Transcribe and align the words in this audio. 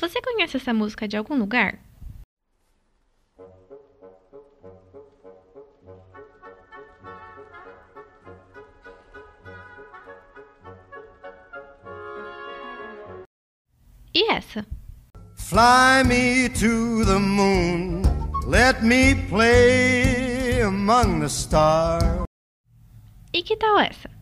Você 0.00 0.22
conhece 0.22 0.56
essa 0.56 0.72
música 0.72 1.08
de 1.08 1.16
algum 1.16 1.36
lugar? 1.36 1.80
E 14.14 14.30
essa? 14.30 14.64
Fly 15.34 16.04
me 16.06 16.48
to 16.48 17.04
the 17.04 17.18
moon, 17.18 18.02
let 18.46 18.82
me 18.84 19.16
play 19.28 20.62
among 20.62 21.20
the 21.20 21.28
stars. 21.28 22.24
E 23.32 23.42
que 23.42 23.56
tal 23.56 23.80
essa? 23.80 24.17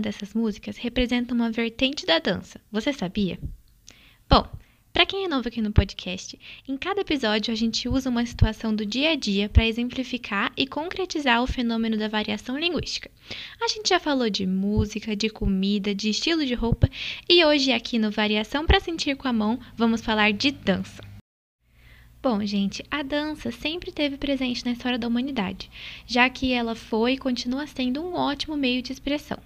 Dessas 0.00 0.34
músicas 0.34 0.76
representa 0.76 1.34
uma 1.34 1.50
vertente 1.50 2.06
da 2.06 2.18
dança. 2.18 2.60
Você 2.72 2.92
sabia? 2.92 3.38
Bom, 4.28 4.48
para 4.92 5.06
quem 5.06 5.24
é 5.24 5.28
novo 5.28 5.46
aqui 5.46 5.62
no 5.62 5.72
podcast, 5.72 6.38
em 6.66 6.76
cada 6.76 7.00
episódio 7.00 7.52
a 7.52 7.56
gente 7.56 7.88
usa 7.88 8.10
uma 8.10 8.26
situação 8.26 8.74
do 8.74 8.84
dia 8.84 9.12
a 9.12 9.14
dia 9.14 9.48
para 9.48 9.66
exemplificar 9.66 10.52
e 10.56 10.66
concretizar 10.66 11.42
o 11.42 11.46
fenômeno 11.46 11.96
da 11.96 12.08
variação 12.08 12.58
linguística. 12.58 13.10
A 13.62 13.68
gente 13.68 13.88
já 13.88 14.00
falou 14.00 14.28
de 14.28 14.46
música, 14.46 15.14
de 15.14 15.30
comida, 15.30 15.94
de 15.94 16.10
estilo 16.10 16.44
de 16.44 16.54
roupa 16.54 16.90
e 17.28 17.44
hoje 17.44 17.72
aqui 17.72 17.98
no 17.98 18.10
Variação 18.10 18.66
para 18.66 18.80
Sentir 18.80 19.16
com 19.16 19.28
a 19.28 19.32
Mão 19.32 19.60
vamos 19.76 20.00
falar 20.00 20.32
de 20.32 20.50
dança. 20.50 21.02
Bom, 22.22 22.44
gente, 22.44 22.84
a 22.90 23.02
dança 23.02 23.50
sempre 23.50 23.88
esteve 23.88 24.18
presente 24.18 24.64
na 24.64 24.72
história 24.72 24.98
da 24.98 25.08
humanidade, 25.08 25.70
já 26.06 26.28
que 26.28 26.52
ela 26.52 26.74
foi 26.74 27.12
e 27.12 27.18
continua 27.18 27.66
sendo 27.66 28.02
um 28.02 28.12
ótimo 28.14 28.56
meio 28.56 28.82
de 28.82 28.92
expressão. 28.92 29.38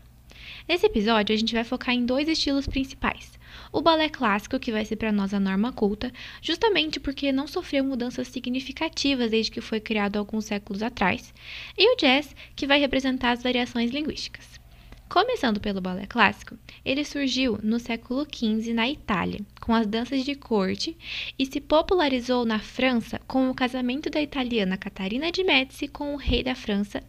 Nesse 0.69 0.87
episódio, 0.87 1.35
a 1.35 1.39
gente 1.39 1.55
vai 1.55 1.65
focar 1.65 1.95
em 1.95 2.05
dois 2.07 2.29
estilos 2.29 2.67
principais. 2.67 3.39
O 3.73 3.83
balé 3.83 4.09
clássico, 4.09 4.59
que 4.59 4.73
vai 4.73 4.85
ser 4.85 4.97
para 4.97 5.13
nós 5.13 5.35
a 5.35 5.41
norma 5.41 5.73
culta, 5.73 6.13
justamente 6.41 6.99
porque 7.01 7.33
não 7.33 7.47
sofreu 7.47 7.85
mudanças 7.85 8.29
significativas 8.29 9.31
desde 9.31 9.51
que 9.51 9.61
foi 9.61 9.81
criado 9.81 10.17
alguns 10.17 10.45
séculos 10.45 10.83
atrás, 10.83 11.33
e 11.77 11.93
o 11.93 11.97
jazz, 11.97 12.35
que 12.55 12.67
vai 12.67 12.81
representar 12.81 13.33
as 13.33 13.43
variações 13.43 13.91
linguísticas. 13.91 14.65
Começando 15.09 15.61
pelo 15.61 15.81
balé 15.81 16.07
clássico, 16.07 16.59
ele 16.85 17.05
surgiu 17.05 17.59
no 17.63 17.79
século 17.79 18.27
XV 18.27 18.73
na 18.73 18.89
Itália, 18.89 19.41
com 19.61 19.73
as 19.73 19.87
danças 19.87 20.25
de 20.25 20.35
corte, 20.35 20.97
e 21.39 21.47
se 21.47 21.61
popularizou 21.61 22.45
na 22.45 22.59
França 22.59 23.21
com 23.27 23.49
o 23.49 23.55
casamento 23.55 24.11
da 24.11 24.21
italiana 24.21 24.77
Catarina 24.77 25.31
de 25.31 25.45
Médici 25.45 25.87
com 25.87 26.15
o 26.15 26.17
rei 26.17 26.43
da 26.43 26.55
França, 26.55 27.03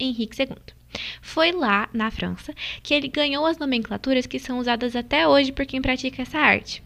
Henrique 0.00 0.40
II. 0.42 0.56
Foi 1.20 1.52
lá, 1.52 1.88
na 1.92 2.10
França, 2.10 2.54
que 2.82 2.94
ele 2.94 3.08
ganhou 3.08 3.46
as 3.46 3.58
nomenclaturas 3.58 4.26
que 4.26 4.38
são 4.38 4.58
usadas 4.58 4.94
até 4.94 5.26
hoje 5.26 5.52
por 5.52 5.66
quem 5.66 5.82
pratica 5.82 6.22
essa 6.22 6.38
arte. 6.38 6.82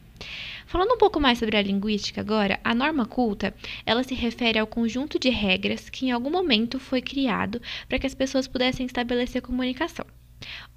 Falando 0.66 0.92
um 0.92 0.98
pouco 0.98 1.18
mais 1.18 1.38
sobre 1.38 1.56
a 1.56 1.62
linguística 1.62 2.20
agora, 2.20 2.60
a 2.62 2.74
norma 2.74 3.06
culta, 3.06 3.54
ela 3.86 4.02
se 4.02 4.14
refere 4.14 4.58
ao 4.58 4.66
conjunto 4.66 5.18
de 5.18 5.30
regras 5.30 5.88
que 5.88 6.06
em 6.06 6.10
algum 6.10 6.30
momento 6.30 6.78
foi 6.78 7.00
criado 7.00 7.60
para 7.88 7.98
que 7.98 8.06
as 8.06 8.14
pessoas 8.14 8.46
pudessem 8.46 8.84
estabelecer 8.84 9.40
comunicação. 9.40 10.04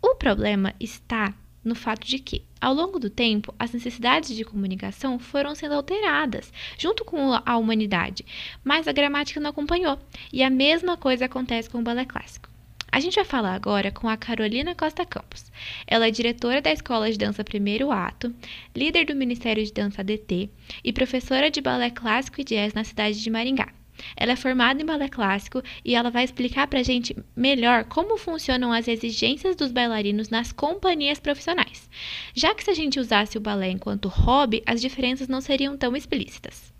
O 0.01 0.15
problema 0.15 0.73
está 0.79 1.33
no 1.63 1.75
fato 1.75 2.07
de 2.07 2.19
que, 2.19 2.43
ao 2.59 2.73
longo 2.73 2.99
do 2.99 3.09
tempo, 3.09 3.53
as 3.59 3.71
necessidades 3.71 4.35
de 4.35 4.43
comunicação 4.43 5.19
foram 5.19 5.53
sendo 5.53 5.75
alteradas 5.75 6.51
junto 6.77 7.05
com 7.05 7.33
a 7.45 7.57
humanidade, 7.57 8.25
mas 8.63 8.87
a 8.87 8.91
gramática 8.91 9.39
não 9.39 9.49
acompanhou. 9.49 9.99
E 10.31 10.43
a 10.43 10.49
mesma 10.49 10.97
coisa 10.97 11.25
acontece 11.25 11.69
com 11.69 11.79
o 11.79 11.83
balé 11.83 12.05
clássico. 12.05 12.50
A 12.93 12.99
gente 12.99 13.15
vai 13.15 13.23
falar 13.23 13.53
agora 13.53 13.89
com 13.89 14.09
a 14.09 14.17
Carolina 14.17 14.75
Costa 14.75 15.05
Campos. 15.05 15.49
Ela 15.87 16.09
é 16.09 16.11
diretora 16.11 16.61
da 16.61 16.73
Escola 16.73 17.09
de 17.09 17.17
Dança 17.17 17.41
Primeiro 17.41 17.89
Ato, 17.89 18.35
líder 18.75 19.05
do 19.05 19.15
Ministério 19.15 19.63
de 19.63 19.71
Dança 19.71 20.03
DT 20.03 20.49
e 20.83 20.91
professora 20.91 21.49
de 21.49 21.61
balé 21.61 21.89
clássico 21.89 22.41
e 22.41 22.43
jazz 22.43 22.73
na 22.73 22.83
cidade 22.83 23.23
de 23.23 23.29
Maringá. 23.29 23.73
Ela 24.13 24.33
é 24.33 24.35
formada 24.35 24.81
em 24.81 24.85
balé 24.85 25.07
clássico 25.07 25.61
e 25.85 25.95
ela 25.95 26.11
vai 26.11 26.25
explicar 26.25 26.67
para 26.67 26.79
a 26.79 26.83
gente 26.83 27.15
melhor 27.33 27.85
como 27.85 28.17
funcionam 28.17 28.73
as 28.73 28.89
exigências 28.89 29.55
dos 29.55 29.71
bailarinos 29.71 30.27
nas 30.27 30.51
companhias 30.51 31.17
profissionais, 31.17 31.89
já 32.33 32.53
que 32.53 32.63
se 32.63 32.71
a 32.71 32.73
gente 32.73 32.99
usasse 32.99 33.37
o 33.37 33.41
balé 33.41 33.69
enquanto 33.69 34.09
hobby, 34.09 34.61
as 34.65 34.81
diferenças 34.81 35.29
não 35.29 35.39
seriam 35.39 35.77
tão 35.77 35.95
explícitas. 35.95 36.73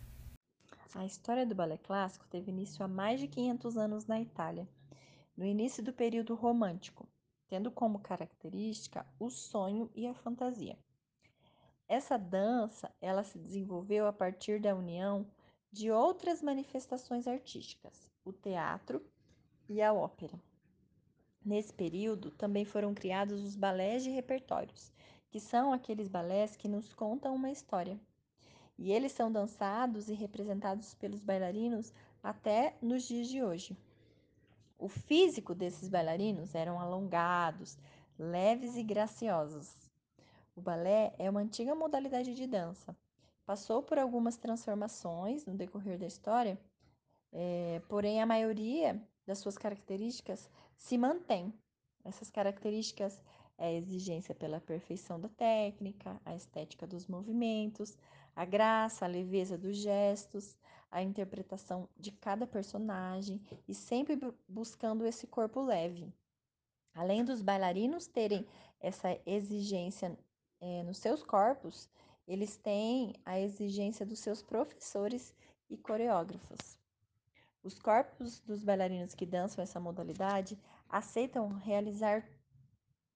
A 0.94 1.06
história 1.06 1.46
do 1.46 1.56
balé 1.56 1.78
clássico 1.78 2.28
teve 2.30 2.52
início 2.52 2.84
há 2.84 2.88
mais 2.88 3.22
de 3.22 3.28
500 3.28 3.78
anos 3.78 4.08
na 4.08 4.20
Itália 4.20 4.68
no 5.36 5.46
início 5.46 5.84
do 5.84 5.94
período 5.94 6.36
romântico, 6.36 7.08
tendo 7.48 7.72
como 7.72 8.00
característica 8.00 9.06
o 9.20 9.30
sonho 9.30 9.90
e 9.96 10.08
a 10.08 10.14
fantasia. 10.14 10.78
Essa 11.88 12.18
dança, 12.18 12.90
ela 13.02 13.24
se 13.24 13.38
desenvolveu 13.38 14.08
a 14.08 14.14
partir 14.14 14.62
da 14.62 14.74
união 14.74 15.28
de 15.72 15.92
outras 15.92 16.42
manifestações 16.42 17.28
artísticas, 17.28 18.10
o 18.24 18.32
teatro 18.32 19.06
e 19.68 19.82
a 19.82 19.94
ópera. 19.94 20.40
Nesse 21.44 21.74
período, 21.74 22.32
também 22.32 22.64
foram 22.64 22.94
criados 22.94 23.44
os 23.44 23.56
balés 23.56 24.04
de 24.04 24.10
repertórios, 24.10 24.94
que 25.30 25.40
são 25.40 25.74
aqueles 25.74 26.08
balés 26.08 26.56
que 26.56 26.68
nos 26.68 26.94
contam 26.94 27.34
uma 27.34 27.50
história. 27.50 28.00
E 28.78 28.92
eles 28.92 29.12
são 29.12 29.32
dançados 29.32 30.08
e 30.08 30.14
representados 30.14 30.94
pelos 30.94 31.22
bailarinos 31.22 31.94
até 32.22 32.78
nos 32.82 33.04
dias 33.04 33.28
de 33.28 33.44
hoje. 33.44 33.76
O 34.82 34.88
físico 34.88 35.54
desses 35.54 35.88
bailarinos 35.88 36.56
eram 36.56 36.80
alongados, 36.80 37.78
leves 38.18 38.76
e 38.76 38.82
graciosos. 38.82 39.76
O 40.56 40.60
balé 40.60 41.14
é 41.20 41.30
uma 41.30 41.42
antiga 41.42 41.76
modalidade 41.76 42.34
de 42.34 42.48
dança. 42.48 42.98
Passou 43.46 43.84
por 43.84 44.00
algumas 44.00 44.38
transformações 44.38 45.46
no 45.46 45.54
decorrer 45.54 46.00
da 46.00 46.08
história, 46.08 46.60
é, 47.32 47.80
porém 47.88 48.24
a 48.24 48.26
maioria 48.26 49.00
das 49.24 49.38
suas 49.38 49.56
características 49.56 50.50
se 50.76 50.98
mantém. 50.98 51.54
Essas 52.04 52.32
características 52.32 53.22
é 53.60 53.68
a 53.68 53.74
exigência 53.74 54.34
pela 54.34 54.60
perfeição 54.60 55.20
da 55.20 55.30
técnica, 55.30 56.20
a 56.26 56.34
estética 56.34 56.88
dos 56.88 57.06
movimentos, 57.06 57.96
a 58.36 58.46
graça, 58.46 59.06
a 59.06 59.08
leveza 59.08 59.60
dos 59.60 59.78
gestos, 59.78 60.58
a 60.92 61.02
interpretação 61.02 61.88
de 61.98 62.12
cada 62.12 62.46
personagem 62.46 63.42
e 63.68 63.74
sempre 63.74 64.20
buscando 64.48 65.06
esse 65.06 65.26
corpo 65.26 65.62
leve. 65.62 66.14
Além 66.94 67.24
dos 67.24 67.42
bailarinos 67.42 68.06
terem 68.06 68.46
essa 68.80 69.18
exigência 69.26 70.18
é, 70.60 70.84
nos 70.84 70.98
seus 70.98 71.24
corpos, 71.24 71.90
eles 72.28 72.58
têm 72.58 73.16
a 73.26 73.40
exigência 73.40 74.06
dos 74.06 74.20
seus 74.20 74.42
professores 74.42 75.34
e 75.70 75.78
coreógrafos. 75.78 76.78
Os 77.64 77.80
corpos 77.80 78.42
dos 78.42 78.64
bailarinos 78.64 79.14
que 79.14 79.26
dançam 79.26 79.64
essa 79.64 79.80
modalidade 79.80 80.60
aceitam 80.90 81.48
realizar 81.50 82.28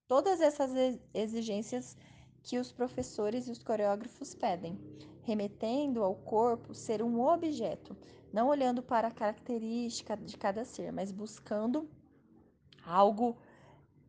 todas 0.07 0.39
essas 0.39 0.71
exigências 1.13 1.97
que 2.43 2.57
os 2.57 2.71
professores 2.71 3.47
e 3.47 3.51
os 3.51 3.63
coreógrafos 3.63 4.35
pedem, 4.35 4.79
remetendo 5.25 6.03
ao 6.03 6.15
corpo 6.15 6.73
ser 6.73 7.01
um 7.01 7.19
objeto, 7.19 7.97
não 8.31 8.47
olhando 8.47 8.83
para 8.83 9.07
a 9.07 9.11
característica 9.11 10.15
de 10.15 10.37
cada 10.37 10.63
ser, 10.63 10.93
mas 10.93 11.11
buscando 11.11 11.89
algo 12.85 13.35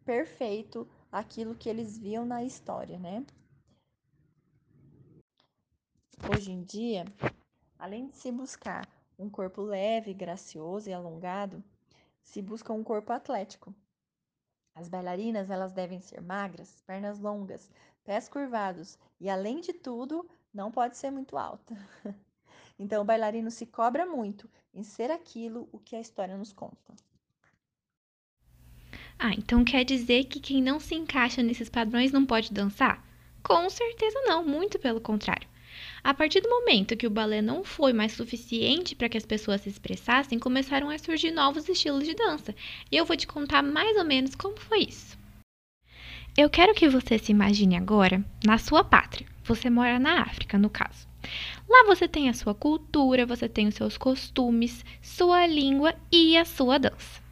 perfeito, 0.04 0.86
aquilo 1.10 1.54
que 1.54 1.70
eles 1.70 1.96
viam 1.96 2.26
na 2.26 2.44
história, 2.44 2.98
né? 2.98 3.24
Hoje 6.30 6.52
em 6.52 6.62
dia, 6.62 7.04
além 7.78 8.08
de 8.08 8.16
se 8.16 8.30
buscar 8.30 8.86
um 9.18 9.30
corpo 9.30 9.62
leve, 9.62 10.12
gracioso 10.12 10.90
e 10.90 10.92
alongado, 10.92 11.64
se 12.22 12.42
busca 12.42 12.74
um 12.74 12.84
corpo 12.84 13.12
atlético. 13.12 13.74
As 14.74 14.88
bailarinas, 14.88 15.48
elas 15.48 15.72
devem 15.72 16.00
ser 16.02 16.20
magras, 16.20 16.82
pernas 16.86 17.18
longas, 17.18 17.70
pés 18.04 18.28
curvados 18.28 18.98
e, 19.18 19.30
além 19.30 19.60
de 19.60 19.72
tudo, 19.72 20.28
não 20.56 20.72
pode 20.72 20.96
ser 20.96 21.10
muito 21.10 21.36
alta. 21.36 21.76
Então, 22.78 23.00
o 23.00 23.04
bailarino 23.06 23.50
se 23.50 23.64
cobra 23.64 24.04
muito 24.04 24.50
em 24.74 24.82
ser 24.82 25.10
aquilo 25.10 25.66
o 25.72 25.78
que 25.78 25.96
a 25.96 26.00
história 26.00 26.36
nos 26.36 26.52
conta. 26.52 26.94
Ah, 29.18 29.32
então 29.32 29.64
quer 29.64 29.82
dizer 29.82 30.24
que 30.24 30.38
quem 30.38 30.62
não 30.62 30.78
se 30.78 30.94
encaixa 30.94 31.42
nesses 31.42 31.70
padrões 31.70 32.12
não 32.12 32.26
pode 32.26 32.52
dançar? 32.52 33.02
Com 33.42 33.70
certeza 33.70 34.20
não, 34.26 34.44
muito 34.44 34.78
pelo 34.78 35.00
contrário. 35.00 35.48
A 36.04 36.12
partir 36.12 36.42
do 36.42 36.50
momento 36.50 36.98
que 36.98 37.06
o 37.06 37.10
balé 37.10 37.40
não 37.40 37.64
foi 37.64 37.94
mais 37.94 38.12
suficiente 38.12 38.94
para 38.94 39.08
que 39.08 39.16
as 39.16 39.24
pessoas 39.24 39.62
se 39.62 39.70
expressassem, 39.70 40.38
começaram 40.38 40.90
a 40.90 40.98
surgir 40.98 41.30
novos 41.30 41.66
estilos 41.70 42.04
de 42.04 42.14
dança. 42.14 42.54
E 42.92 42.96
eu 42.96 43.06
vou 43.06 43.16
te 43.16 43.26
contar 43.26 43.62
mais 43.62 43.96
ou 43.96 44.04
menos 44.04 44.34
como 44.34 44.60
foi 44.60 44.80
isso. 44.80 45.16
Eu 46.36 46.50
quero 46.50 46.74
que 46.74 46.90
você 46.90 47.18
se 47.18 47.32
imagine 47.32 47.74
agora 47.74 48.22
na 48.44 48.58
sua 48.58 48.84
pátria. 48.84 49.35
Você 49.46 49.70
mora 49.70 49.98
na 49.98 50.22
África, 50.22 50.58
no 50.58 50.68
caso. 50.68 51.06
Lá 51.68 51.84
você 51.86 52.08
tem 52.08 52.28
a 52.28 52.34
sua 52.34 52.52
cultura, 52.52 53.24
você 53.24 53.48
tem 53.48 53.68
os 53.68 53.76
seus 53.76 53.96
costumes, 53.96 54.84
sua 55.00 55.46
língua 55.46 55.94
e 56.10 56.36
a 56.36 56.44
sua 56.44 56.78
dança. 56.78 57.22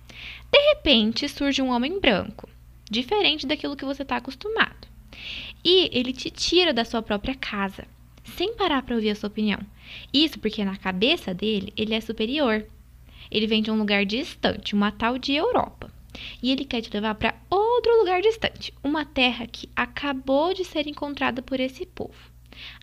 De 0.53 0.59
repente 0.75 1.29
surge 1.29 1.61
um 1.61 1.71
homem 1.71 1.99
branco, 1.99 2.49
diferente 2.89 3.47
daquilo 3.47 3.77
que 3.77 3.85
você 3.85 4.03
está 4.03 4.17
acostumado. 4.17 4.87
E 5.65 5.91
ele 5.93 6.13
te 6.13 6.31
tira 6.31 6.73
da 6.73 6.85
sua 6.85 7.03
própria 7.03 7.35
casa, 7.35 7.85
sem 8.37 8.55
parar 8.55 8.83
para 8.83 8.95
ouvir 8.95 9.11
a 9.11 9.15
sua 9.17 9.29
opinião. 9.29 9.59
Isso 10.13 10.39
porque 10.39 10.65
na 10.65 10.77
cabeça 10.77 11.35
dele 11.35 11.73
ele 11.77 11.95
é 11.95 12.01
superior. 12.01 12.65
Ele 13.29 13.49
vem 13.49 13.63
de 13.63 13.73
um 13.73 13.79
lugar 13.79 14.07
distante, 14.07 14.75
uma 14.75 14.93
tal 14.93 15.19
de 15.19 15.33
Europa. 15.33 15.91
E 16.43 16.51
ele 16.51 16.65
quer 16.65 16.81
te 16.81 16.91
levar 16.93 17.15
para 17.15 17.35
outro 17.51 17.97
lugar 17.99 18.23
distante, 18.23 18.73
uma 18.83 19.05
terra 19.05 19.47
que 19.47 19.69
acabou 19.75 20.55
de 20.55 20.65
ser 20.65 20.87
encontrada 20.87 21.43
por 21.43 21.61
esse 21.61 21.85
povo. 21.87 22.33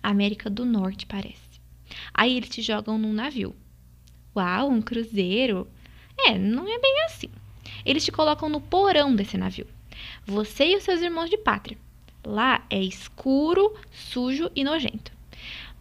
América 0.02 0.50
do 0.50 0.64
Norte, 0.64 1.06
parece. 1.06 1.60
Aí 2.12 2.36
eles 2.36 2.48
te 2.48 2.62
jogam 2.62 2.98
num 2.98 3.12
navio. 3.12 3.54
Uau, 4.36 4.70
um 4.70 4.82
cruzeiro! 4.82 5.68
É, 6.18 6.38
não 6.38 6.68
é 6.68 6.78
bem 6.78 7.04
assim. 7.04 7.28
Eles 7.84 8.04
te 8.04 8.12
colocam 8.12 8.48
no 8.48 8.60
porão 8.60 9.14
desse 9.14 9.36
navio. 9.36 9.66
Você 10.26 10.72
e 10.72 10.76
os 10.76 10.84
seus 10.84 11.00
irmãos 11.00 11.30
de 11.30 11.38
pátria. 11.38 11.78
Lá 12.24 12.64
é 12.70 12.80
escuro, 12.80 13.74
sujo 13.90 14.50
e 14.54 14.62
nojento. 14.62 15.12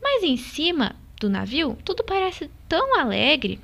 Mas 0.01 0.23
em 0.23 0.37
cima 0.37 0.95
do 1.19 1.29
navio, 1.29 1.77
tudo 1.85 2.03
parece 2.03 2.49
tão 2.67 2.99
alegre. 2.99 3.59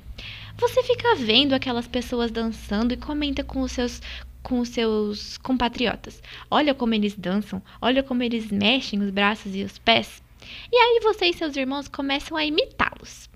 Você 0.59 0.81
fica 0.81 1.15
vendo 1.15 1.53
aquelas 1.53 1.87
pessoas 1.87 2.31
dançando 2.31 2.91
e 2.91 2.97
comenta 2.97 3.43
com 3.43 3.61
os 3.61 3.71
seus 3.71 4.01
com 4.41 4.59
os 4.59 4.69
seus 4.69 5.37
compatriotas. 5.37 6.23
Olha 6.49 6.73
como 6.73 6.93
eles 6.93 7.13
dançam, 7.13 7.61
olha 7.81 8.01
como 8.01 8.23
eles 8.23 8.49
mexem 8.49 9.01
os 9.01 9.11
braços 9.11 9.53
e 9.55 9.63
os 9.63 9.77
pés. 9.77 10.23
E 10.71 10.75
aí 10.75 10.99
você 11.03 11.25
e 11.25 11.33
seus 11.33 11.55
irmãos 11.55 11.87
começam 11.87 12.35
a 12.35 12.45
imitá-los. 12.45 13.29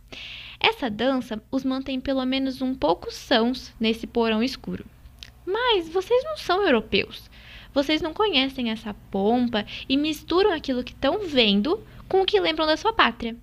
Essa 0.59 0.89
dança 0.89 1.43
os 1.51 1.63
mantém 1.63 1.99
pelo 1.99 2.25
menos 2.25 2.61
um 2.61 2.73
pouco 2.73 3.11
sãos 3.11 3.71
nesse 3.79 4.07
porão 4.07 4.41
escuro. 4.41 4.85
Mas 5.45 5.89
vocês 5.89 6.23
não 6.23 6.37
são 6.37 6.63
europeus. 6.63 7.29
Vocês 7.73 8.01
não 8.01 8.13
conhecem 8.13 8.71
essa 8.71 8.95
pompa 9.11 9.65
e 9.87 9.95
misturam 9.95 10.51
aquilo 10.51 10.83
que 10.83 10.93
estão 10.93 11.19
vendo 11.19 11.83
com 12.07 12.21
o 12.21 12.25
que 12.25 12.39
lembram 12.39 12.65
da 12.65 12.77
sua 12.77 12.93
pátria. 12.93 13.35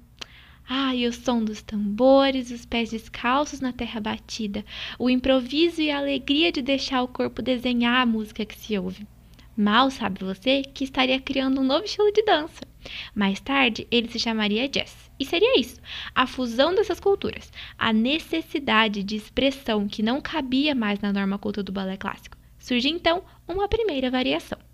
Ah, 0.70 0.94
e 0.94 1.06
o 1.06 1.12
som 1.15 1.43
dos 1.43 1.62
tambores, 1.62 2.50
os 2.50 2.67
pés 2.67 2.91
descalços 2.91 3.59
na 3.59 3.73
terra 3.73 4.00
batida, 4.00 4.62
o 4.99 5.09
improviso 5.09 5.81
e 5.81 5.91
a 5.91 5.97
alegria 5.97 6.53
de 6.53 6.61
deixar 6.61 7.03
o 7.03 7.09
corpo 7.09 7.41
desenhar 7.41 8.03
a 8.03 8.06
música 8.06 8.44
que 8.44 8.59
se 8.59 8.79
ouve. 8.79 9.06
Mal 9.56 9.91
sabe 9.91 10.23
você 10.23 10.61
que 10.61 10.85
estaria 10.85 11.19
criando 11.19 11.62
um 11.62 11.65
novo 11.65 11.87
estilo 11.87 12.12
de 12.12 12.23
dança. 12.23 12.61
Mais 13.15 13.41
tarde, 13.41 13.88
ele 13.91 14.09
se 14.09 14.19
chamaria 14.19 14.69
jazz. 14.69 15.11
E 15.19 15.25
seria 15.25 15.59
isso: 15.59 15.81
a 16.15 16.26
fusão 16.26 16.75
dessas 16.75 17.00
culturas, 17.00 17.50
a 17.79 17.91
necessidade 17.91 19.03
de 19.03 19.17
expressão 19.17 19.88
que 19.88 20.03
não 20.03 20.21
cabia 20.21 20.75
mais 20.75 21.00
na 21.00 21.14
norma 21.14 21.38
culta 21.38 21.62
do 21.62 21.73
balé 21.73 21.97
clássico. 21.97 22.37
Surge 22.59 22.91
então 22.91 23.25
uma 23.49 23.69
primeira 23.69 24.11
variação. 24.11 24.68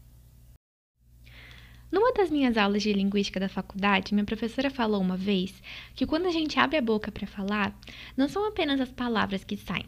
Numa 1.90 2.12
das 2.12 2.30
minhas 2.30 2.56
aulas 2.56 2.82
de 2.82 2.92
linguística 2.92 3.38
da 3.38 3.48
faculdade, 3.48 4.14
minha 4.14 4.24
professora 4.24 4.70
falou 4.70 5.00
uma 5.00 5.16
vez 5.16 5.62
que 5.94 6.06
quando 6.06 6.26
a 6.26 6.30
gente 6.30 6.58
abre 6.58 6.76
a 6.76 6.82
boca 6.82 7.12
para 7.12 7.26
falar, 7.26 7.78
não 8.16 8.28
são 8.28 8.46
apenas 8.46 8.80
as 8.80 8.90
palavras 8.90 9.44
que 9.44 9.56
saem, 9.56 9.86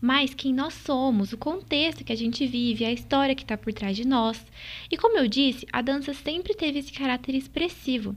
mas 0.00 0.34
quem 0.34 0.52
nós 0.52 0.74
somos, 0.74 1.32
o 1.32 1.38
contexto 1.38 2.04
que 2.04 2.12
a 2.12 2.16
gente 2.16 2.46
vive, 2.46 2.84
a 2.84 2.92
história 2.92 3.34
que 3.34 3.42
está 3.42 3.56
por 3.56 3.72
trás 3.72 3.96
de 3.96 4.06
nós. 4.06 4.44
E 4.90 4.96
como 4.96 5.18
eu 5.18 5.26
disse, 5.26 5.66
a 5.72 5.82
dança 5.82 6.12
sempre 6.14 6.54
teve 6.54 6.78
esse 6.78 6.92
caráter 6.92 7.34
expressivo. 7.34 8.16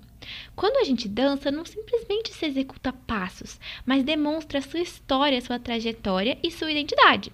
Quando 0.56 0.78
a 0.78 0.84
gente 0.84 1.08
dança, 1.08 1.52
não 1.52 1.66
simplesmente 1.66 2.34
se 2.34 2.46
executa 2.46 2.94
passos, 2.94 3.60
mas 3.86 4.04
demonstra 4.04 4.62
sua 4.62 4.80
história, 4.80 5.42
sua 5.42 5.60
trajetória 5.60 6.38
e 6.44 6.52
sua 6.52 6.72
identidade. 6.72 7.32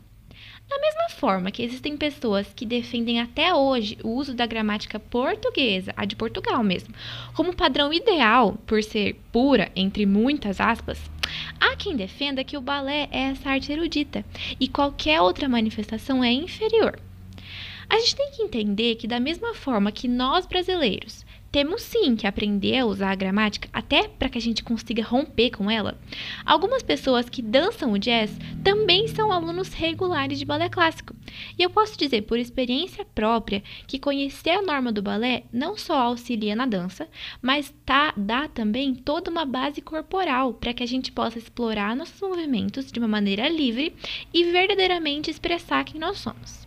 Da 0.72 0.80
mesma 0.80 1.10
forma 1.10 1.52
que 1.52 1.64
existem 1.64 1.98
pessoas 1.98 2.48
que 2.56 2.66
defendem 2.66 3.20
até 3.20 3.54
hoje 3.54 3.98
o 4.06 4.12
uso 4.12 4.34
da 4.34 4.46
gramática 4.46 4.98
portuguesa, 4.98 5.94
a 5.98 6.06
de 6.06 6.16
Portugal 6.16 6.64
mesmo, 6.64 6.96
como 7.36 7.54
padrão 7.54 7.92
ideal 7.92 8.58
por 8.66 8.82
ser 8.82 9.20
pura, 9.34 9.70
entre 9.76 10.06
muitas 10.06 10.62
aspas, 10.62 10.98
há 11.60 11.76
quem 11.76 11.94
defenda 11.94 12.42
que 12.42 12.56
o 12.56 12.62
balé 12.62 13.10
é 13.12 13.24
essa 13.24 13.50
arte 13.50 13.70
erudita 13.70 14.24
e 14.62 14.70
qualquer 14.70 15.20
outra 15.20 15.50
manifestação 15.50 16.24
é 16.24 16.32
inferior. 16.32 16.98
A 17.90 18.00
gente 18.00 18.16
tem 18.16 18.32
que 18.32 18.42
entender 18.42 18.96
que, 18.96 19.08
da 19.08 19.20
mesma 19.20 19.54
forma 19.54 19.92
que 19.92 20.08
nós 20.08 20.46
brasileiros 20.46 21.26
temos 21.52 21.82
sim 21.82 22.16
que 22.16 22.26
aprender 22.26 22.78
a 22.78 22.86
usar 22.86 23.12
a 23.12 23.16
gramática 23.16 23.68
até 23.74 24.08
para 24.08 24.30
que 24.30 24.38
a 24.38 24.42
gente 24.42 24.64
consiga 24.64 25.04
romper 25.04 25.52
com 25.52 25.70
ela. 25.70 26.00
Algumas 26.46 26.82
pessoas 26.82 27.30
que 27.30 27.42
dançam 27.42 27.92
o 27.92 28.00
jazz 28.00 28.32
também 28.64 29.08
são 29.08 29.32
alunos 29.32 29.74
regulares 29.74 30.40
de 30.40 30.46
balé 30.46 30.70
clássico. 30.70 31.14
E 31.60 31.64
eu 31.64 31.70
posso 31.70 31.98
dizer 31.98 32.22
por 32.22 32.40
experiência 32.40 33.04
própria 33.04 33.62
que 33.86 34.00
conhecer 34.00 34.52
a 34.52 34.62
norma 34.62 34.92
do 34.92 35.02
balé 35.02 35.44
não 35.52 35.78
só 35.78 35.98
auxilia 35.98 36.56
na 36.56 36.66
dança, 36.66 37.08
mas 37.42 37.74
tá, 37.86 38.14
dá 38.16 38.48
também 38.48 38.96
toda 38.96 39.30
uma 39.30 39.46
base 39.46 39.82
corporal 39.82 40.54
para 40.54 40.74
que 40.74 40.84
a 40.84 40.88
gente 40.88 41.12
possa 41.12 41.38
explorar 41.38 41.96
nossos 41.96 42.22
movimentos 42.22 42.92
de 42.92 43.00
uma 43.00 43.08
maneira 43.08 43.50
livre 43.50 43.94
e 44.34 44.46
verdadeiramente 44.46 45.30
expressar 45.30 45.84
quem 45.84 46.00
nós 46.00 46.18
somos. 46.18 46.62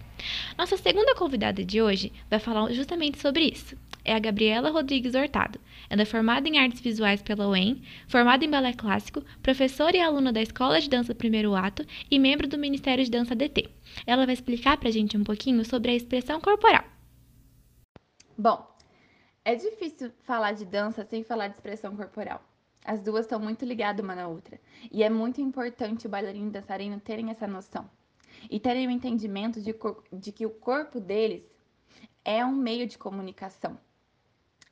Nossa 0.56 0.76
segunda 0.76 1.14
convidada 1.14 1.64
de 1.64 1.82
hoje 1.82 2.12
vai 2.30 2.38
falar 2.38 2.72
justamente 2.72 3.18
sobre 3.18 3.44
isso 3.44 3.76
é 4.04 4.14
a 4.14 4.18
Gabriela 4.18 4.70
Rodrigues 4.70 5.14
Hortado. 5.14 5.58
Ela 5.88 6.02
é 6.02 6.04
formada 6.04 6.48
em 6.48 6.58
artes 6.58 6.80
visuais 6.80 7.22
pela 7.22 7.48
UEM, 7.48 7.82
formada 8.06 8.44
em 8.44 8.50
balé 8.50 8.72
clássico, 8.74 9.22
professora 9.42 9.96
e 9.96 10.00
aluna 10.00 10.32
da 10.32 10.42
Escola 10.42 10.80
de 10.80 10.90
Dança 10.90 11.14
Primeiro 11.14 11.54
Ato 11.54 11.84
e 12.10 12.18
membro 12.18 12.46
do 12.46 12.58
Ministério 12.58 13.02
de 13.02 13.10
Dança 13.10 13.34
DT. 13.34 13.70
Ela 14.06 14.26
vai 14.26 14.34
explicar 14.34 14.76
pra 14.76 14.90
gente 14.90 15.16
um 15.16 15.24
pouquinho 15.24 15.64
sobre 15.64 15.90
a 15.90 15.94
expressão 15.94 16.40
corporal. 16.40 16.84
Bom, 18.36 18.68
é 19.44 19.54
difícil 19.54 20.10
falar 20.22 20.52
de 20.52 20.64
dança 20.64 21.04
sem 21.04 21.24
falar 21.24 21.48
de 21.48 21.54
expressão 21.54 21.96
corporal. 21.96 22.42
As 22.84 23.00
duas 23.00 23.24
estão 23.24 23.40
muito 23.40 23.64
ligadas 23.64 24.04
uma 24.04 24.14
na 24.14 24.28
outra. 24.28 24.60
E 24.92 25.02
é 25.02 25.08
muito 25.08 25.40
importante 25.40 26.06
o 26.06 26.10
bailarino 26.10 26.48
e 26.48 26.52
dançarino 26.52 27.00
terem 27.00 27.30
essa 27.30 27.46
noção. 27.46 27.88
E 28.50 28.60
terem 28.60 28.86
o 28.86 28.90
entendimento 28.90 29.62
de, 29.62 29.74
de 30.12 30.32
que 30.32 30.44
o 30.44 30.50
corpo 30.50 31.00
deles 31.00 31.42
é 32.24 32.44
um 32.44 32.52
meio 32.52 32.86
de 32.86 32.98
comunicação 32.98 33.78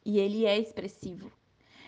e 0.05 0.19
ele 0.19 0.47
é 0.47 0.59
expressivo. 0.59 1.31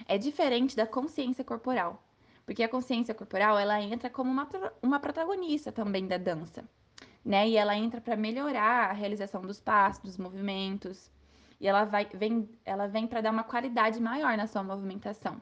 É 0.06 0.18
diferente 0.18 0.76
da 0.76 0.86
consciência 0.86 1.44
corporal, 1.44 2.02
porque 2.44 2.62
a 2.62 2.68
consciência 2.68 3.14
corporal 3.14 3.58
ela 3.58 3.80
entra 3.80 4.10
como 4.10 4.30
uma, 4.30 4.48
uma 4.82 5.00
protagonista 5.00 5.72
também 5.72 6.06
da 6.06 6.18
dança, 6.18 6.64
né? 7.24 7.48
E 7.48 7.56
ela 7.56 7.76
entra 7.76 8.00
para 8.00 8.16
melhorar 8.16 8.90
a 8.90 8.92
realização 8.92 9.42
dos 9.42 9.60
passos, 9.60 10.02
dos 10.02 10.18
movimentos, 10.18 11.10
e 11.60 11.66
ela 11.66 11.84
vai 11.84 12.06
vem 12.12 12.48
ela 12.64 12.86
vem 12.86 13.06
para 13.06 13.20
dar 13.20 13.30
uma 13.30 13.44
qualidade 13.44 14.00
maior 14.00 14.36
na 14.36 14.46
sua 14.46 14.62
movimentação. 14.62 15.40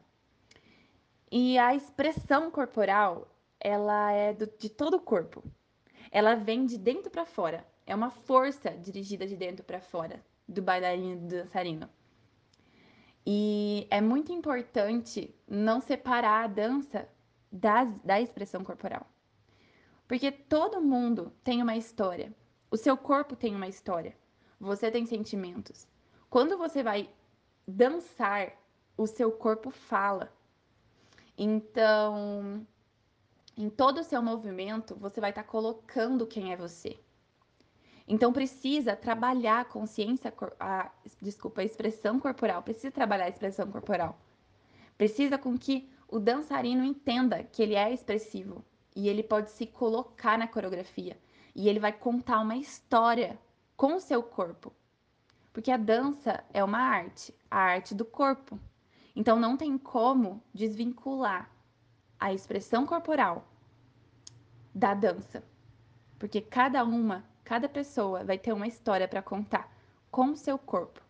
E 1.30 1.58
a 1.58 1.74
expressão 1.74 2.50
corporal, 2.50 3.26
ela 3.58 4.12
é 4.12 4.34
do, 4.34 4.46
de 4.46 4.68
todo 4.68 4.98
o 4.98 5.00
corpo. 5.00 5.42
Ela 6.10 6.34
vem 6.34 6.66
de 6.66 6.76
dentro 6.76 7.10
para 7.10 7.24
fora. 7.24 7.66
É 7.86 7.94
uma 7.94 8.10
força 8.10 8.70
dirigida 8.70 9.26
de 9.26 9.34
dentro 9.34 9.64
para 9.64 9.80
fora 9.80 10.22
do 10.46 10.60
bailarino 10.60 11.20
do 11.20 11.28
dançarino. 11.28 11.88
E 13.24 13.86
é 13.90 14.00
muito 14.00 14.32
importante 14.32 15.34
não 15.48 15.80
separar 15.80 16.44
a 16.44 16.48
dança 16.48 17.08
da, 17.50 17.84
da 17.84 18.20
expressão 18.20 18.64
corporal. 18.64 19.06
Porque 20.08 20.32
todo 20.32 20.80
mundo 20.80 21.32
tem 21.44 21.62
uma 21.62 21.76
história. 21.76 22.34
O 22.70 22.76
seu 22.76 22.96
corpo 22.96 23.36
tem 23.36 23.54
uma 23.54 23.68
história. 23.68 24.16
Você 24.58 24.90
tem 24.90 25.06
sentimentos. 25.06 25.86
Quando 26.28 26.58
você 26.58 26.82
vai 26.82 27.08
dançar, 27.66 28.52
o 28.96 29.06
seu 29.06 29.30
corpo 29.30 29.70
fala. 29.70 30.32
Então, 31.36 32.66
em 33.56 33.68
todo 33.68 34.00
o 34.00 34.04
seu 34.04 34.22
movimento, 34.22 34.94
você 34.96 35.20
vai 35.20 35.30
estar 35.30 35.42
tá 35.42 35.48
colocando 35.48 36.26
quem 36.26 36.52
é 36.52 36.56
você. 36.56 36.98
Então 38.06 38.32
precisa 38.32 38.96
trabalhar 38.96 39.60
a 39.60 39.64
consciência, 39.64 40.32
a, 40.58 40.90
desculpa, 41.20 41.60
a 41.60 41.64
expressão 41.64 42.18
corporal, 42.18 42.62
precisa 42.62 42.90
trabalhar 42.90 43.24
a 43.26 43.28
expressão 43.28 43.70
corporal. 43.70 44.18
Precisa 44.98 45.38
com 45.38 45.56
que 45.56 45.88
o 46.08 46.18
dançarino 46.18 46.84
entenda 46.84 47.42
que 47.42 47.62
ele 47.62 47.74
é 47.74 47.92
expressivo 47.92 48.64
e 48.94 49.08
ele 49.08 49.22
pode 49.22 49.50
se 49.50 49.66
colocar 49.66 50.36
na 50.36 50.46
coreografia 50.46 51.16
e 51.54 51.68
ele 51.68 51.80
vai 51.80 51.92
contar 51.92 52.40
uma 52.40 52.56
história 52.56 53.38
com 53.76 53.94
o 53.94 54.00
seu 54.00 54.22
corpo. 54.22 54.72
Porque 55.52 55.70
a 55.70 55.76
dança 55.76 56.42
é 56.52 56.62
uma 56.64 56.78
arte, 56.78 57.34
a 57.50 57.58
arte 57.58 57.94
do 57.94 58.04
corpo. 58.04 58.58
Então 59.14 59.38
não 59.38 59.56
tem 59.56 59.76
como 59.76 60.42
desvincular 60.54 61.50
a 62.18 62.32
expressão 62.32 62.86
corporal 62.86 63.46
da 64.74 64.94
dança. 64.94 65.42
Porque 66.18 66.40
cada 66.40 66.84
uma 66.84 67.24
Cada 67.44 67.68
pessoa 67.68 68.24
vai 68.24 68.38
ter 68.38 68.52
uma 68.52 68.66
história 68.66 69.08
para 69.08 69.20
contar 69.20 69.70
com 70.10 70.26
o 70.26 70.36
seu 70.36 70.56
corpo, 70.56 71.00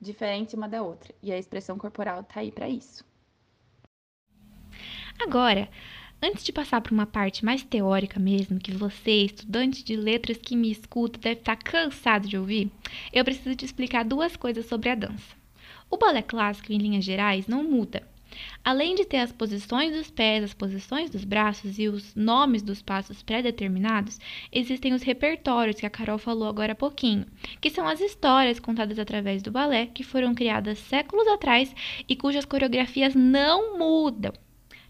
diferente 0.00 0.54
uma 0.54 0.68
da 0.68 0.82
outra, 0.82 1.14
e 1.22 1.32
a 1.32 1.38
expressão 1.38 1.76
corporal 1.76 2.22
tá 2.22 2.40
aí 2.40 2.52
para 2.52 2.68
isso. 2.68 3.04
Agora, 5.18 5.68
antes 6.22 6.44
de 6.44 6.52
passar 6.52 6.80
para 6.80 6.92
uma 6.92 7.06
parte 7.06 7.44
mais 7.44 7.62
teórica 7.62 8.18
mesmo, 8.20 8.58
que 8.58 8.72
você, 8.72 9.24
estudante 9.24 9.84
de 9.84 9.96
letras 9.96 10.38
que 10.38 10.56
me 10.56 10.70
escuta, 10.70 11.18
deve 11.18 11.40
estar 11.40 11.56
cansado 11.56 12.28
de 12.28 12.38
ouvir, 12.38 12.70
eu 13.12 13.24
preciso 13.24 13.56
te 13.56 13.64
explicar 13.64 14.04
duas 14.04 14.36
coisas 14.36 14.66
sobre 14.66 14.88
a 14.88 14.94
dança. 14.94 15.36
O 15.90 15.96
balé 15.96 16.22
clássico, 16.22 16.72
em 16.72 16.78
linhas 16.78 17.04
gerais, 17.04 17.46
não 17.46 17.64
muda. 17.64 18.08
Além 18.64 18.94
de 18.94 19.04
ter 19.04 19.18
as 19.18 19.32
posições 19.32 19.94
dos 19.94 20.10
pés, 20.10 20.44
as 20.44 20.54
posições 20.54 21.10
dos 21.10 21.24
braços 21.24 21.78
e 21.78 21.88
os 21.88 22.14
nomes 22.14 22.62
dos 22.62 22.82
passos 22.82 23.22
pré-determinados, 23.22 24.18
existem 24.52 24.92
os 24.92 25.02
repertórios 25.02 25.76
que 25.76 25.86
a 25.86 25.90
Carol 25.90 26.18
falou 26.18 26.48
agora 26.48 26.72
há 26.72 26.76
pouquinho, 26.76 27.26
que 27.60 27.70
são 27.70 27.86
as 27.86 28.00
histórias 28.00 28.60
contadas 28.60 28.98
através 28.98 29.42
do 29.42 29.50
balé 29.50 29.86
que 29.86 30.04
foram 30.04 30.34
criadas 30.34 30.78
séculos 30.78 31.26
atrás 31.28 31.74
e 32.08 32.14
cujas 32.14 32.44
coreografias 32.44 33.14
não 33.14 33.78
mudam. 33.78 34.32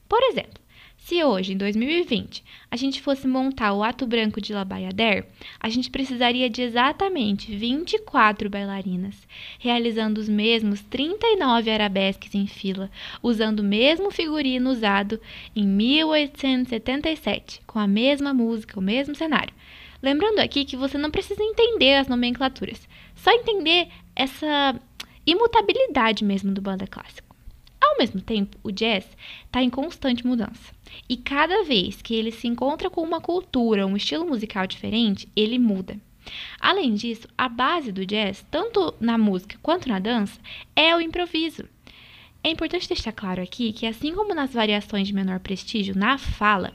Por 0.09 0.23
exemplo, 0.25 0.61
se 1.11 1.25
hoje, 1.25 1.55
em 1.55 1.57
2020, 1.57 2.45
a 2.71 2.76
gente 2.76 3.02
fosse 3.02 3.26
montar 3.26 3.73
o 3.73 3.83
ato 3.83 4.07
branco 4.07 4.40
de 4.40 4.52
La 4.52 4.64
Bayadère, 4.64 5.26
a 5.59 5.69
gente 5.69 5.90
precisaria 5.90 6.49
de 6.49 6.62
exatamente 6.62 7.52
24 7.52 8.49
bailarinas, 8.49 9.17
realizando 9.59 10.21
os 10.21 10.29
mesmos 10.29 10.83
39 10.83 11.69
arabesques 11.69 12.33
em 12.33 12.47
fila, 12.47 12.88
usando 13.21 13.59
o 13.59 13.64
mesmo 13.64 14.12
figurino 14.12 14.71
usado 14.71 15.21
em 15.57 15.67
1877, 15.67 17.61
com 17.67 17.81
a 17.81 17.88
mesma 17.88 18.33
música, 18.33 18.79
o 18.79 18.83
mesmo 18.83 19.17
cenário. 19.17 19.52
Lembrando 20.00 20.38
aqui 20.38 20.64
que 20.64 20.76
você 20.76 20.97
não 20.97 21.11
precisa 21.11 21.43
entender 21.43 21.97
as 21.97 22.07
nomenclaturas, 22.07 22.88
só 23.17 23.33
entender 23.33 23.88
essa 24.14 24.79
imutabilidade 25.26 26.23
mesmo 26.25 26.52
do 26.52 26.62
banda 26.62 26.87
clássico. 26.87 27.30
Ao 27.91 27.99
mesmo 27.99 28.21
tempo, 28.21 28.57
o 28.63 28.71
jazz 28.71 29.05
está 29.45 29.61
em 29.61 29.69
constante 29.69 30.25
mudança. 30.25 30.73
E 31.09 31.17
cada 31.17 31.65
vez 31.65 32.01
que 32.01 32.15
ele 32.15 32.31
se 32.31 32.47
encontra 32.47 32.89
com 32.89 33.03
uma 33.03 33.21
cultura, 33.21 33.87
um 33.87 33.97
estilo 33.97 34.25
musical 34.25 34.65
diferente, 34.65 35.29
ele 35.35 35.59
muda. 35.59 35.99
Além 36.61 36.95
disso, 36.95 37.27
a 37.37 37.49
base 37.49 37.91
do 37.91 38.07
jazz, 38.07 38.47
tanto 38.49 38.95
na 39.01 39.19
música 39.19 39.59
quanto 39.61 39.89
na 39.89 39.99
dança, 39.99 40.41
é 40.75 40.95
o 40.95 41.01
improviso. 41.01 41.69
É 42.45 42.51
importante 42.51 42.89
deixar 42.89 43.13
claro 43.13 43.43
aqui 43.43 43.73
que, 43.73 43.87
assim 43.87 44.15
como 44.15 44.35
nas 44.35 44.53
variações 44.53 45.09
de 45.09 45.15
menor 45.15 45.41
prestígio 45.41 45.99
na 45.99 46.17
fala, 46.17 46.73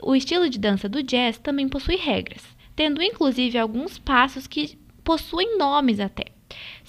o 0.00 0.14
estilo 0.14 0.48
de 0.48 0.58
dança 0.58 0.88
do 0.88 1.02
jazz 1.02 1.36
também 1.36 1.68
possui 1.68 1.96
regras, 1.96 2.42
tendo 2.76 3.02
inclusive 3.02 3.58
alguns 3.58 3.98
passos 3.98 4.46
que 4.46 4.78
possuem 5.02 5.58
nomes 5.58 5.98
até. 5.98 6.31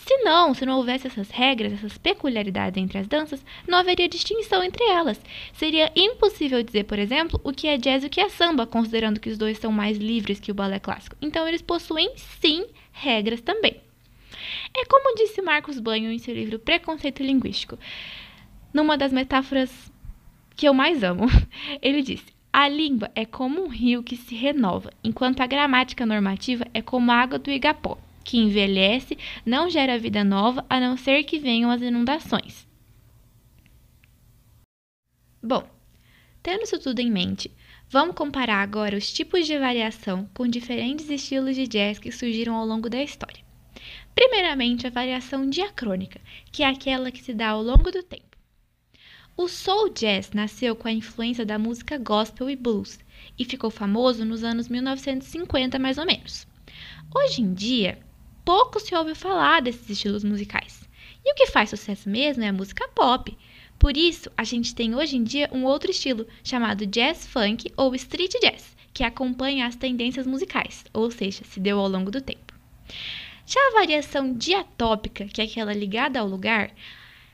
Se 0.06 0.18
não, 0.18 0.54
se 0.54 0.66
não 0.66 0.76
houvesse 0.76 1.08
essas 1.08 1.30
regras, 1.30 1.72
essas 1.72 1.98
peculiaridades 1.98 2.82
entre 2.82 2.98
as 2.98 3.08
danças, 3.08 3.44
não 3.66 3.78
haveria 3.78 4.10
distinção 4.10 4.62
entre 4.62 4.84
elas. 4.84 5.20
Seria 5.54 5.94
impossível 5.96 6.62
dizer, 6.62 6.84
por 6.84 7.00
exemplo, 7.00 7.40
o 7.42 7.54
que 7.54 7.68
é 7.68 7.78
jazz 7.78 8.04
e 8.04 8.08
o 8.08 8.10
que 8.10 8.20
é 8.20 8.28
samba, 8.28 8.68
considerando 8.68 9.18
que 9.18 9.30
os 9.30 9.38
dois 9.38 9.58
são 9.58 9.72
mais 9.72 9.98
livres 9.98 10.42
que 10.42 10.52
o 10.52 10.54
balé 10.54 10.78
clássico. 10.78 11.16
Então, 11.22 11.48
eles 11.48 11.62
possuem, 11.62 12.12
sim, 12.18 12.66
regras 12.92 13.40
também. 13.40 13.78
É 14.76 14.84
como 14.86 15.16
disse 15.16 15.42
Marcos 15.42 15.80
Banho 15.80 16.12
em 16.12 16.20
seu 16.20 16.34
livro 16.34 16.60
Preconceito 16.60 17.24
Linguístico, 17.24 17.80
numa 18.74 18.98
das 18.98 19.14
metáforas 19.14 19.72
que 20.54 20.68
eu 20.68 20.74
mais 20.74 21.02
amo. 21.02 21.28
Ele 21.82 22.02
disse: 22.02 22.26
a 22.52 22.68
língua 22.68 23.10
é 23.16 23.26
como 23.26 23.64
um 23.64 23.70
rio 23.70 24.04
que 24.04 24.18
se 24.18 24.36
renova, 24.36 24.92
enquanto 25.02 25.40
a 25.40 25.48
gramática 25.48 26.06
normativa 26.06 26.68
é 26.74 26.82
como 26.82 27.10
a 27.10 27.16
água 27.16 27.40
do 27.40 27.50
igapó 27.50 27.98
que 28.24 28.38
envelhece, 28.38 29.18
não 29.46 29.70
gera 29.70 30.00
vida 30.00 30.24
nova, 30.24 30.66
a 30.70 30.80
não 30.80 30.96
ser 30.98 31.24
que 31.24 31.40
venham 31.40 31.70
as 31.70 31.82
inundações. 31.82 32.68
Bom, 35.42 35.68
tendo 36.42 36.64
isso 36.64 36.80
tudo 36.80 37.00
em 37.00 37.12
mente, 37.12 37.52
vamos 37.90 38.16
comparar 38.16 38.62
agora 38.62 38.98
os 38.98 39.12
tipos 39.12 39.46
de 39.46 39.58
variação 39.58 40.30
com 40.34 40.48
diferentes 40.48 41.10
estilos 41.10 41.56
de 41.56 41.68
jazz 41.68 42.00
que 42.00 42.12
surgiram 42.12 42.56
ao 42.56 42.66
longo 42.66 42.90
da 42.90 43.04
história. 43.04 43.44
Primeiramente, 44.16 44.88
a 44.88 44.90
variação 44.90 45.50
diacrônica, 45.50 46.22
que 46.52 46.64
é 46.64 46.68
aquela 46.68 47.12
que 47.12 47.22
se 47.22 47.34
dá 47.34 47.50
ao 47.50 47.64
longo 47.64 47.92
do 47.92 48.04
tempo. 48.04 48.38
O 49.36 49.48
soul 49.48 49.90
jazz 49.90 50.32
nasceu 50.32 50.76
com 50.76 50.88
a 50.88 50.92
influência 50.92 51.44
da 51.44 51.58
música 51.58 51.98
gospel 51.98 52.52
e 52.52 52.56
blues 52.56 53.00
e 53.38 53.44
ficou 53.44 53.72
famoso 53.72 54.24
nos 54.24 54.44
anos 54.44 54.68
1950 54.68 55.80
mais 55.80 55.98
ou 55.98 56.06
menos. 56.06 56.48
Hoje 57.16 57.42
em 57.42 57.52
dia, 57.54 57.98
pouco 58.44 58.80
se 58.80 58.96
ouve 58.96 59.16
falar 59.16 59.62
desses 59.62 59.90
estilos 59.90 60.24
musicais. 60.24 60.88
E 61.26 61.32
o 61.32 61.36
que 61.36 61.48
faz 61.48 61.70
sucesso 61.70 62.10
mesmo 62.10 62.44
é 62.44 62.50
a 62.50 62.54
música 62.54 62.88
pop. 62.90 63.36
Por 63.80 63.98
isso, 63.98 64.30
a 64.38 64.44
gente 64.44 64.76
tem 64.76 64.96
hoje 64.96 65.18
em 65.18 65.24
dia 65.24 65.50
um 65.52 65.64
outro 65.64 65.92
estilo 65.92 66.28
chamado 66.44 66.86
jazz 66.86 67.26
funk 67.26 67.72
ou 67.76 67.96
street 67.96 68.34
jazz, 68.42 68.76
que 68.94 69.04
acompanha 69.04 69.68
as 69.68 69.76
tendências 69.76 70.28
musicais, 70.28 70.86
ou 70.94 71.10
seja, 71.10 71.44
se 71.44 71.60
deu 71.60 71.80
ao 71.80 71.88
longo 71.88 72.12
do 72.12 72.22
tempo. 72.22 72.54
Já 73.46 73.60
a 73.60 73.74
variação 73.74 74.34
diatópica, 74.34 75.26
que 75.26 75.42
é 75.42 75.46
aquela 75.46 75.74
ligada 75.74 76.20
ao 76.20 76.28
lugar, 76.28 76.72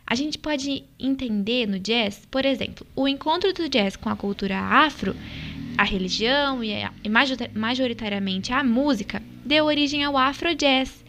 a 0.05 0.15
gente 0.15 0.39
pode 0.39 0.83
entender 0.99 1.67
no 1.67 1.77
jazz, 1.77 2.25
por 2.31 2.43
exemplo, 2.43 2.85
o 2.95 3.07
encontro 3.07 3.53
do 3.53 3.69
jazz 3.69 3.95
com 3.95 4.09
a 4.09 4.15
cultura 4.15 4.57
afro, 4.57 5.15
a 5.79 5.83
religião 5.83 6.62
e, 6.62 6.74
majoritariamente 7.55 8.51
a 8.51 8.62
música 8.62 9.24
deu 9.45 9.63
origem 9.63 10.03
ao 10.03 10.17
afro-jazz, 10.17 11.05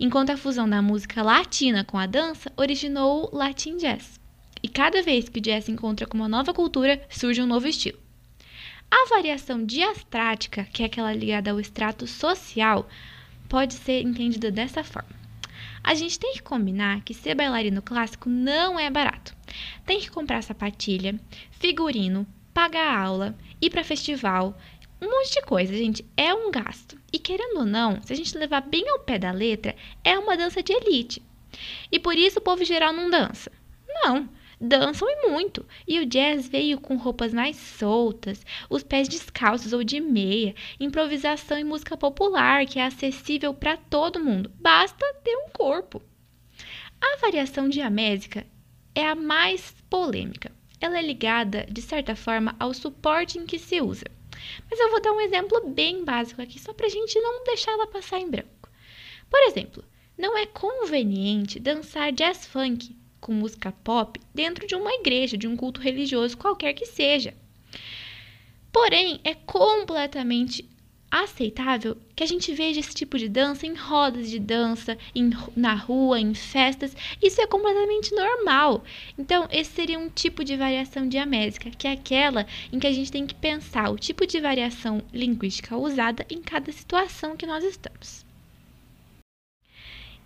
enquanto 0.00 0.30
a 0.30 0.38
fusão 0.38 0.66
da 0.66 0.80
música 0.80 1.22
latina 1.22 1.84
com 1.84 1.98
a 1.98 2.06
dança 2.06 2.50
originou 2.56 3.28
o 3.30 3.36
Latin 3.36 3.76
Jazz. 3.76 4.18
E 4.62 4.70
cada 4.70 5.02
vez 5.02 5.28
que 5.28 5.38
o 5.38 5.42
jazz 5.42 5.66
se 5.66 5.70
encontra 5.70 6.06
com 6.06 6.16
uma 6.16 6.30
nova 6.30 6.54
cultura, 6.54 6.98
surge 7.10 7.42
um 7.42 7.46
novo 7.46 7.68
estilo. 7.68 7.98
A 8.90 9.06
variação 9.10 9.62
diastrática, 9.62 10.64
que 10.64 10.82
é 10.82 10.86
aquela 10.86 11.12
ligada 11.12 11.50
ao 11.50 11.60
extrato 11.60 12.06
social, 12.06 12.88
pode 13.50 13.74
ser 13.74 14.00
entendida 14.00 14.50
dessa 14.50 14.82
forma. 14.82 15.14
A 15.84 15.94
gente 15.94 16.18
tem 16.18 16.32
que 16.32 16.42
combinar 16.42 17.02
que 17.02 17.12
ser 17.12 17.34
bailarino 17.34 17.82
clássico 17.82 18.30
não 18.30 18.80
é 18.80 18.88
barato. 18.88 19.36
Tem 19.84 20.00
que 20.00 20.10
comprar 20.10 20.42
sapatilha, 20.42 21.20
figurino, 21.50 22.26
pagar 22.54 22.98
aula, 22.98 23.36
ir 23.60 23.70
para 23.70 23.84
festival, 23.84 24.56
um 25.00 25.10
monte 25.10 25.34
de 25.34 25.42
coisa, 25.42 25.74
gente. 25.74 26.04
É 26.16 26.32
um 26.32 26.50
gasto. 26.50 26.98
E 27.12 27.18
querendo 27.18 27.58
ou 27.58 27.66
não, 27.66 28.00
se 28.02 28.12
a 28.12 28.16
gente 28.16 28.36
levar 28.36 28.62
bem 28.62 28.88
ao 28.88 29.00
pé 29.00 29.18
da 29.18 29.30
letra, 29.30 29.76
é 30.02 30.18
uma 30.18 30.36
dança 30.36 30.62
de 30.62 30.72
elite. 30.72 31.22
E 31.92 31.98
por 31.98 32.16
isso 32.16 32.38
o 32.38 32.42
povo 32.42 32.64
geral 32.64 32.92
não 32.92 33.10
dança. 33.10 33.50
Não, 33.86 34.28
dançam 34.60 35.08
e 35.08 35.28
muito. 35.28 35.66
E 35.86 36.00
o 36.00 36.06
jazz 36.06 36.48
veio 36.48 36.80
com 36.80 36.96
roupas 36.96 37.34
mais 37.34 37.56
soltas, 37.56 38.44
os 38.70 38.82
pés 38.82 39.08
descalços 39.08 39.72
ou 39.72 39.84
de 39.84 40.00
meia, 40.00 40.54
improvisação 40.80 41.58
e 41.58 41.64
música 41.64 41.96
popular 41.96 42.64
que 42.66 42.78
é 42.78 42.86
acessível 42.86 43.52
para 43.52 43.76
todo 43.76 44.22
mundo. 44.22 44.50
Basta 44.60 45.04
ter 45.22 45.36
um 45.36 45.50
corpo. 45.50 46.02
A 47.00 47.18
variação 47.18 47.68
diamésica 47.68 48.46
é 48.94 49.06
a 49.06 49.14
mais 49.14 49.74
polêmica. 49.90 50.55
Ela 50.80 50.98
é 50.98 51.02
ligada, 51.02 51.66
de 51.70 51.80
certa 51.80 52.14
forma, 52.14 52.54
ao 52.58 52.74
suporte 52.74 53.38
em 53.38 53.46
que 53.46 53.58
se 53.58 53.80
usa. 53.80 54.06
Mas 54.70 54.78
eu 54.78 54.90
vou 54.90 55.00
dar 55.00 55.12
um 55.12 55.20
exemplo 55.20 55.68
bem 55.68 56.04
básico 56.04 56.42
aqui, 56.42 56.58
só 56.58 56.72
para 56.72 56.86
a 56.86 56.90
gente 56.90 57.18
não 57.20 57.44
deixar 57.44 57.72
ela 57.72 57.86
passar 57.86 58.18
em 58.18 58.30
branco. 58.30 58.70
Por 59.30 59.40
exemplo, 59.44 59.84
não 60.16 60.36
é 60.36 60.46
conveniente 60.46 61.58
dançar 61.58 62.12
jazz 62.12 62.46
funk 62.46 62.94
com 63.20 63.32
música 63.32 63.72
pop 63.72 64.20
dentro 64.34 64.66
de 64.66 64.74
uma 64.74 64.92
igreja, 64.94 65.36
de 65.36 65.48
um 65.48 65.56
culto 65.56 65.80
religioso 65.80 66.36
qualquer 66.36 66.74
que 66.74 66.86
seja. 66.86 67.34
Porém, 68.72 69.20
é 69.24 69.34
completamente 69.34 70.68
aceitável 71.22 71.96
que 72.14 72.22
a 72.22 72.26
gente 72.26 72.52
veja 72.54 72.80
esse 72.80 72.94
tipo 72.94 73.18
de 73.18 73.28
dança 73.28 73.66
em 73.66 73.74
rodas 73.74 74.30
de 74.30 74.38
dança, 74.38 74.96
em, 75.14 75.30
na 75.56 75.74
rua, 75.74 76.20
em 76.20 76.34
festas. 76.34 76.96
Isso 77.22 77.40
é 77.40 77.46
completamente 77.46 78.14
normal. 78.14 78.84
Então, 79.18 79.48
esse 79.50 79.72
seria 79.72 79.98
um 79.98 80.08
tipo 80.08 80.44
de 80.44 80.56
variação 80.56 81.08
diamésica, 81.08 81.70
que 81.70 81.86
é 81.86 81.92
aquela 81.92 82.46
em 82.72 82.78
que 82.78 82.86
a 82.86 82.92
gente 82.92 83.12
tem 83.12 83.26
que 83.26 83.34
pensar 83.34 83.90
o 83.90 83.98
tipo 83.98 84.26
de 84.26 84.40
variação 84.40 85.02
linguística 85.12 85.76
usada 85.76 86.26
em 86.30 86.40
cada 86.40 86.72
situação 86.72 87.36
que 87.36 87.46
nós 87.46 87.64
estamos. 87.64 88.26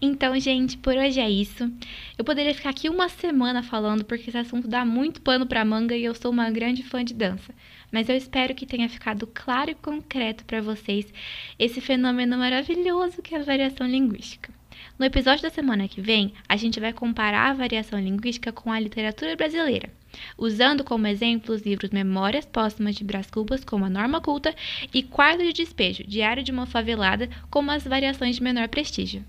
Então, 0.02 0.38
gente, 0.40 0.78
por 0.78 0.96
hoje 0.96 1.20
é 1.20 1.30
isso. 1.30 1.70
Eu 2.16 2.24
poderia 2.24 2.54
ficar 2.54 2.70
aqui 2.70 2.88
uma 2.88 3.10
semana 3.10 3.62
falando 3.62 4.02
porque 4.02 4.30
esse 4.30 4.38
assunto 4.38 4.66
dá 4.66 4.82
muito 4.82 5.20
pano 5.20 5.46
para 5.46 5.62
manga 5.62 5.94
e 5.94 6.04
eu 6.04 6.14
sou 6.14 6.30
uma 6.30 6.50
grande 6.50 6.82
fã 6.82 7.04
de 7.04 7.12
dança. 7.12 7.54
Mas 7.90 8.08
eu 8.08 8.16
espero 8.16 8.54
que 8.54 8.66
tenha 8.66 8.88
ficado 8.88 9.26
claro 9.26 9.70
e 9.70 9.74
concreto 9.74 10.44
para 10.44 10.60
vocês 10.60 11.12
esse 11.58 11.80
fenômeno 11.80 12.38
maravilhoso 12.38 13.22
que 13.22 13.34
é 13.34 13.38
a 13.38 13.42
variação 13.42 13.86
linguística. 13.86 14.52
No 14.98 15.04
episódio 15.06 15.42
da 15.42 15.50
semana 15.50 15.88
que 15.88 16.00
vem, 16.00 16.32
a 16.48 16.56
gente 16.56 16.78
vai 16.78 16.92
comparar 16.92 17.50
a 17.50 17.54
variação 17.54 17.98
linguística 17.98 18.52
com 18.52 18.70
a 18.70 18.78
literatura 18.78 19.34
brasileira, 19.34 19.90
usando 20.36 20.84
como 20.84 21.06
exemplo 21.06 21.54
os 21.54 21.62
livros 21.62 21.90
Memórias 21.90 22.44
Póstumas 22.44 22.94
de 22.94 23.04
Brás 23.04 23.30
Cubas, 23.30 23.64
como 23.64 23.84
a 23.84 23.90
Norma 23.90 24.20
Culta, 24.20 24.54
e 24.92 25.02
Quarto 25.02 25.42
de 25.42 25.52
Despejo, 25.52 26.04
Diário 26.04 26.42
de 26.42 26.52
uma 26.52 26.66
Favelada, 26.66 27.28
como 27.50 27.70
as 27.70 27.84
variações 27.84 28.36
de 28.36 28.42
menor 28.42 28.68
prestígio. 28.68 29.24